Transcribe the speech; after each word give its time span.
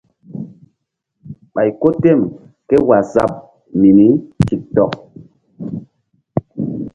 Ɓay 1.53 1.69
ko 1.79 1.87
tem 2.01 2.19
ké 2.67 2.75
waazap 2.87 3.31
mini 3.79 4.07
tik 4.47 4.61
tok. 4.75 4.93